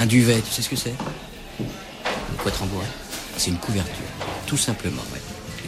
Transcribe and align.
Un 0.00 0.06
duvet, 0.06 0.40
tu 0.40 0.50
sais 0.50 0.62
ce 0.62 0.70
que 0.70 0.76
c'est? 0.76 0.94
Une 1.60 2.36
couette 2.38 2.56
rembourrée 2.56 2.86
C'est 3.36 3.50
une 3.50 3.58
couverture, 3.58 3.92
tout 4.46 4.56
simplement, 4.56 5.02
ouais. 5.12 5.20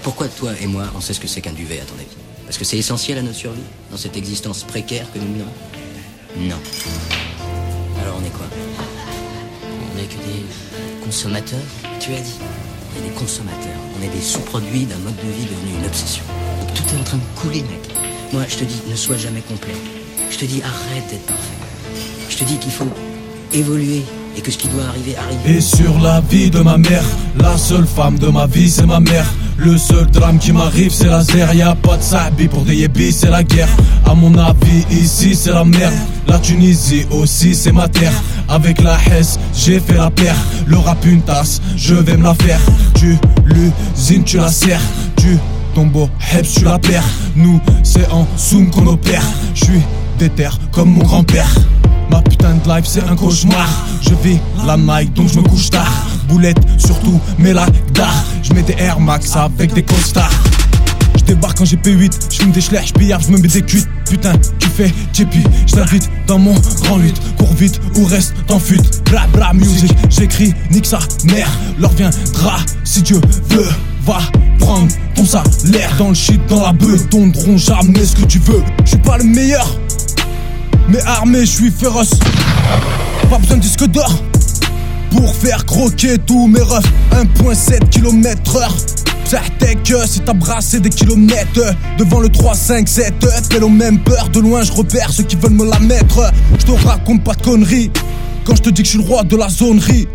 Pourquoi 0.03 0.27
toi 0.29 0.53
et 0.59 0.67
moi, 0.67 0.85
on 0.97 1.03
sait 1.03 1.13
ce 1.13 1.21
que 1.21 1.29
c'est 1.29 1.43
qu'un 1.43 1.53
duvet, 1.53 1.81
à 1.81 1.85
ton 1.85 1.95
avis? 1.97 2.07
Parce 2.47 2.57
que 2.57 2.65
c'est 2.65 2.79
essentiel 2.79 3.19
à 3.19 3.23
notre 3.23 3.37
survie 3.37 3.61
Dans 3.91 3.99
cette 3.99 4.17
existence 4.17 4.65
précaire 4.65 5.07
que 5.13 5.19
nous 5.19 5.29
menons 5.29 5.53
Non. 6.39 6.57
Alors 8.01 8.17
on 8.23 8.27
est 8.27 8.31
quoi? 8.31 8.47
On 9.95 9.99
est 9.99 10.07
que 10.07 10.15
des 10.15 11.05
consommateurs 11.05 11.61
Tu 12.01 12.15
as 12.15 12.21
dit? 12.21 12.39
On 12.41 12.99
est 13.05 13.09
des 13.09 13.15
consommateurs. 13.15 13.79
On 14.01 14.03
est 14.03 14.09
des 14.09 14.23
sous-produits 14.23 14.87
d'un 14.87 14.99
mode 14.99 15.17
de 15.17 15.31
vie 15.31 15.45
devenu 15.45 15.79
une 15.79 15.87
obsession. 15.87 16.25
Tout 16.75 16.85
est 16.95 16.99
en 16.99 17.05
train 17.05 17.19
de 17.19 17.41
couler, 17.41 17.63
mec. 17.63 17.95
Moi, 18.33 18.45
je 18.49 18.57
te 18.57 18.65
dis, 18.65 18.81
ne 18.89 18.97
sois 18.97 19.19
jamais 19.19 19.43
complet. 19.43 19.75
Je 20.31 20.39
te 20.39 20.47
dis, 20.47 20.63
arrête 20.63 21.07
d'être 21.11 21.27
parfait. 21.27 21.55
Je 22.31 22.37
te 22.39 22.45
dis 22.45 22.57
qu'il 22.57 22.73
faut 22.73 22.89
évoluer 23.53 24.03
et 24.37 24.41
que 24.41 24.51
ce 24.51 24.59
qui 24.59 24.69
doit 24.69 24.85
arriver 24.85 25.17
arrive. 25.17 25.57
Et 25.57 25.61
sur 25.61 25.99
la 26.01 26.21
vie 26.21 26.51
de 26.51 26.61
ma 26.61 26.79
mère, 26.79 27.05
la 27.39 27.57
seule 27.57 27.87
femme 27.87 28.19
de 28.19 28.29
ma 28.29 28.47
vie 28.47 28.71
c'est 28.71 28.87
ma 28.87 29.01
mère. 29.01 29.27
Le 29.59 29.79
seul 29.79 30.07
drame 30.11 30.39
qui 30.39 30.53
m'arrive 30.53 30.93
c'est 30.93 31.07
la 31.07 31.23
zère, 31.23 31.55
y'a 31.55 31.75
pas 31.75 31.97
de 31.97 32.03
sabi 32.03 32.49
pour 32.49 32.63
des 32.63 32.75
yébis, 32.75 33.13
c'est 33.13 33.31
la 33.31 33.45
guerre. 33.45 33.69
À 34.07 34.15
mon 34.15 34.37
avis 34.37 34.85
ici 34.91 35.35
c'est 35.35 35.53
la 35.53 35.65
merde, 35.65 35.95
la 36.27 36.39
Tunisie 36.39 37.07
aussi 37.11 37.55
c'est 37.55 37.73
ma 37.73 37.89
terre. 37.89 38.15
Avec 38.49 38.83
la 38.83 38.99
Hesse 39.07 39.39
j'ai 39.55 39.81
fait 39.81 39.97
la 39.97 40.11
paire, 40.11 40.37
le 40.67 40.79
rap 40.79 41.05
une 41.05 41.23
tasse, 41.23 41.61
je 41.77 41.95
vais 41.95 42.17
me 42.17 42.25
la 42.25 42.35
faire. 42.35 42.61
Tu 42.95 43.17
l'usine 43.45 44.25
tu 44.25 44.39
la 44.39 44.49
serres, 44.49 44.81
tu 45.17 45.39
tombeau, 45.75 46.09
Hebs 46.33 46.49
tu 46.55 46.65
la 46.65 46.79
perds. 46.79 47.09
Nous 47.37 47.61
c'est 47.83 48.11
en 48.11 48.27
zoom 48.39 48.71
qu'on 48.71 48.87
opère, 48.87 49.23
je 49.55 49.65
suis 49.65 49.83
déter 50.19 50.49
comme 50.71 50.91
mon 50.91 51.05
grand-père. 51.05 51.49
Putain 52.21 52.55
de 52.55 52.69
life 52.69 52.85
c'est 52.87 53.05
un 53.05 53.17
cauchemar. 53.17 53.69
Je 54.03 54.15
vis 54.23 54.39
la 54.67 54.77
night 54.77 55.15
donc 55.15 55.29
je 55.29 55.39
me 55.39 55.43
couche 55.43 55.71
tard. 55.71 55.93
Boulette 56.29 56.61
surtout 56.79 57.21
mais 57.39 57.53
la 57.53 57.67
Je 58.43 58.53
mets 58.53 58.63
des 58.63 58.77
Air 58.79 59.01
Max 59.01 59.37
avec 59.37 59.73
des 59.73 59.83
costards 59.83 60.31
je 61.23 61.25
débarque 61.25 61.59
quand 61.59 61.65
j'ai 61.65 61.77
P8, 61.77 62.13
je 62.31 62.43
fume 62.43 62.53
des 62.53 62.61
schlech, 62.61 62.93
je 62.99 63.05
je 63.05 63.31
me 63.31 63.39
mets 63.39 63.49
des 63.49 63.63
cuites. 63.63 63.89
Putain, 64.09 64.33
tu 64.59 64.69
fais 64.69 64.93
JP, 65.13 65.35
je 65.67 65.73
t'invite 65.73 66.11
dans 66.27 66.39
mon 66.39 66.55
grand 66.83 66.99
8 66.99 67.37
Cours 67.39 67.55
vite 67.55 67.81
ou 67.97 68.05
reste 68.05 68.35
dans 68.49 68.59
fuite. 68.59 69.03
Bla 69.11 69.27
bla 69.33 69.53
music, 69.53 69.93
j'écris, 70.11 70.53
nique 70.71 70.87
sa 70.87 70.99
mère. 71.25 71.49
Leur 71.79 71.93
viendra 71.93 72.59
si 72.85 73.03
Dieu 73.03 73.21
veut 73.51 73.69
Va 74.05 74.19
prendre 74.59 74.89
ton 75.15 75.25
salaire. 75.25 75.95
Dans 75.97 76.09
le 76.09 76.15
shit, 76.15 76.41
dans 76.49 76.61
la 76.61 76.73
beuh 76.73 76.99
Donneront 77.09 77.57
jamais 77.57 78.05
ce 78.05 78.17
que 78.17 78.25
tu 78.25 78.41
veux. 78.41 78.63
Je 78.85 78.91
suis 78.91 78.99
pas 78.99 79.17
le 79.19 79.25
meilleur 79.25 79.65
mais 80.89 81.01
armé, 81.03 81.41
je 81.41 81.51
suis 81.51 81.71
féroce. 81.71 82.11
Pas 83.31 83.39
besoin 83.39 83.57
de 83.57 83.63
disque 83.63 83.87
d'or 83.87 84.23
pour 85.11 85.35
faire 85.35 85.65
croquer 85.65 86.19
tous 86.19 86.47
mes 86.47 86.61
refs. 86.61 86.91
1.7 87.13 87.89
km 87.91 88.57
heure. 88.57 88.77
que 89.85 90.07
si 90.07 90.21
t'as 90.21 90.33
brassé 90.33 90.81
des 90.81 90.91
kilomètres 90.91 91.75
Devant 91.99 92.21
le 92.21 92.29
3, 92.29 92.55
5, 92.55 92.89
7 92.89 93.15
Fais 93.51 93.61
même 93.61 93.99
peur, 94.01 94.29
de 94.29 94.41
loin 94.41 94.63
je 94.63 94.73
repère 94.73 95.11
ceux 95.11 95.25
qui 95.25 95.37
veulent 95.37 95.53
me 95.53 95.69
la 95.69 95.79
mettre 95.79 96.33
Je 96.59 96.67
te 96.67 96.73
raconte 96.87 97.23
pas 97.25 97.35
de 97.35 97.43
conneries 97.43 97.91
Quand 98.45 98.57
je 98.57 98.63
te 98.63 98.71
dis 98.71 98.83
que 98.83 98.89
je 98.89 98.95
suis 98.95 99.03
le 99.03 99.09
roi 99.09 99.23
de 99.23 99.37
la 99.37 99.49
zonerie 99.49 100.09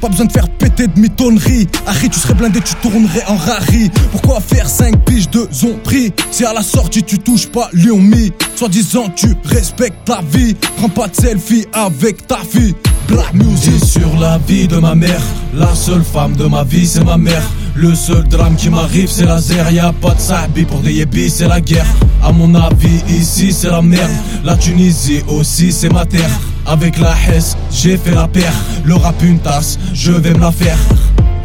pas 0.00 0.08
besoin 0.08 0.26
de 0.26 0.32
faire 0.32 0.48
péter 0.48 0.86
de 0.86 1.00
mitonnerie. 1.00 1.66
Harry, 1.86 2.08
tu 2.08 2.18
serais 2.18 2.34
blindé, 2.34 2.60
tu 2.60 2.74
tournerais 2.76 3.24
en 3.28 3.36
rari. 3.36 3.90
Pourquoi 4.12 4.40
faire 4.40 4.68
5 4.68 5.04
piges 5.04 5.30
de 5.30 5.46
prix 5.82 6.12
Si 6.30 6.44
à 6.44 6.52
la 6.52 6.62
sortie 6.62 7.02
tu 7.02 7.18
touches 7.18 7.46
pas 7.46 7.68
Lyon 7.72 7.98
Mi, 7.98 8.32
soit 8.54 8.68
disant 8.68 9.08
tu 9.14 9.28
respectes 9.44 10.04
ta 10.04 10.20
vie. 10.30 10.54
Prends 10.76 10.88
pas 10.88 11.08
de 11.08 11.16
selfie 11.16 11.66
avec 11.72 12.26
ta 12.26 12.38
fille. 12.38 12.74
Black 13.08 13.34
music 13.34 13.84
sur 13.84 14.18
la 14.18 14.38
vie 14.38 14.66
de 14.66 14.76
ma 14.78 14.94
mère. 14.94 15.20
La 15.54 15.74
seule 15.74 16.02
femme 16.02 16.34
de 16.34 16.44
ma 16.46 16.64
vie, 16.64 16.86
c'est 16.86 17.04
ma 17.04 17.16
mère. 17.16 17.42
Le 17.74 17.94
seul 17.94 18.24
drame 18.24 18.56
qui 18.56 18.68
m'arrive, 18.68 19.08
c'est 19.08 19.24
la 19.24 19.40
zère. 19.40 19.70
Y'a 19.70 19.92
pas 19.92 20.14
de 20.14 20.20
sabi 20.20 20.64
pour 20.64 20.80
des 20.80 20.92
yébis, 20.92 21.30
c'est 21.30 21.48
la 21.48 21.60
guerre. 21.60 21.86
À 22.22 22.32
mon 22.32 22.54
avis, 22.54 23.00
ici, 23.08 23.52
c'est 23.52 23.70
la 23.70 23.82
merde. 23.82 24.10
La 24.44 24.56
Tunisie 24.56 25.22
aussi, 25.28 25.72
c'est 25.72 25.92
ma 25.92 26.04
terre. 26.04 26.30
Avec 26.66 26.98
la 26.98 27.14
Hesse, 27.28 27.56
j'ai 27.70 27.96
fait 27.96 28.14
la 28.14 28.26
paire. 28.26 28.52
Le 28.84 28.94
rap 28.94 29.22
une 29.22 29.38
tasse, 29.38 29.78
je 29.94 30.10
vais 30.10 30.34
me 30.34 30.40
la 30.40 30.50
faire. 30.50 30.78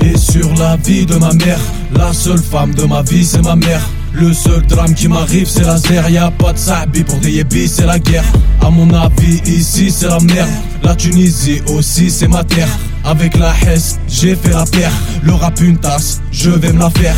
Et 0.01 0.17
sur 0.17 0.51
la 0.55 0.77
vie 0.77 1.05
de 1.05 1.15
ma 1.15 1.31
mère, 1.33 1.59
la 1.93 2.11
seule 2.11 2.41
femme 2.41 2.73
de 2.73 2.85
ma 2.85 3.03
vie, 3.03 3.23
c'est 3.23 3.43
ma 3.43 3.55
mère. 3.55 3.87
Le 4.13 4.33
seul 4.33 4.65
drame 4.65 4.95
qui 4.95 5.07
m'arrive, 5.07 5.47
c'est 5.47 5.63
la 5.63 5.77
zère. 5.77 6.09
Y'a 6.09 6.31
pas 6.31 6.53
de 6.53 6.57
sabi 6.57 7.03
pour 7.03 7.19
des 7.19 7.31
yébis, 7.31 7.67
c'est 7.67 7.85
la 7.85 7.99
guerre. 7.99 8.25
À 8.61 8.71
mon 8.71 8.91
avis, 8.93 9.41
ici, 9.45 9.91
c'est 9.91 10.07
la 10.07 10.19
merde. 10.19 10.49
La 10.83 10.95
Tunisie 10.95 11.61
aussi, 11.67 12.09
c'est 12.09 12.27
ma 12.27 12.43
terre. 12.43 12.69
Avec 13.03 13.37
la 13.37 13.53
Hesse, 13.53 13.99
j'ai 14.07 14.35
fait 14.35 14.49
la 14.49 14.65
paire. 14.65 14.91
Le 15.21 15.33
rap 15.33 15.59
une 15.61 15.77
tasse, 15.77 16.19
je 16.31 16.49
vais 16.49 16.73
me 16.73 16.79
la 16.79 16.89
faire. 16.89 17.15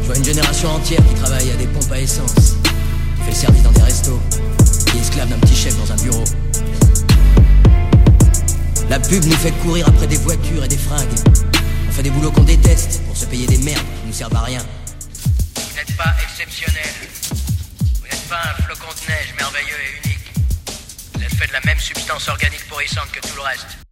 Je 0.00 0.06
vois 0.06 0.16
une 0.16 0.24
génération 0.24 0.68
entière 0.70 1.00
qui 1.08 1.20
travaille 1.20 1.50
à 1.50 1.56
des 1.56 1.66
pompes 1.66 1.90
à 1.92 1.98
essence, 1.98 2.54
fait 3.24 3.30
le 3.30 3.36
service 3.36 3.62
dans 3.64 3.72
des 3.72 3.82
restos 3.82 4.20
esclave 4.98 5.28
d'un 5.28 5.38
petit 5.38 5.56
chef 5.56 5.76
dans 5.76 5.92
un 5.92 5.96
bureau. 5.96 6.24
La 8.88 9.00
pub 9.00 9.24
nous 9.24 9.36
fait 9.36 9.52
courir 9.62 9.88
après 9.88 10.06
des 10.06 10.16
voitures 10.16 10.64
et 10.64 10.68
des 10.68 10.76
fringues. 10.76 11.18
On 11.88 11.92
fait 11.92 12.02
des 12.02 12.10
boulots 12.10 12.30
qu'on 12.30 12.44
déteste 12.44 13.02
pour 13.04 13.16
se 13.16 13.26
payer 13.26 13.46
des 13.46 13.58
merdes 13.58 13.78
qui 14.00 14.06
nous 14.06 14.12
servent 14.12 14.36
à 14.36 14.42
rien. 14.42 14.64
Vous 15.56 15.76
n'êtes 15.76 15.96
pas 15.96 16.14
exceptionnel. 16.22 16.94
Vous 18.00 18.06
n'êtes 18.06 18.28
pas 18.28 18.40
un 18.50 18.62
flocon 18.62 18.88
de 18.88 19.12
neige 19.12 19.34
merveilleux 19.36 19.80
et 19.82 20.06
unique. 20.06 20.32
Vous 21.14 21.22
êtes 21.22 21.34
fait 21.34 21.48
de 21.48 21.52
la 21.52 21.60
même 21.64 21.78
substance 21.78 22.28
organique 22.28 22.66
pourrissante 22.68 23.10
que 23.12 23.20
tout 23.20 23.36
le 23.36 23.42
reste. 23.42 23.85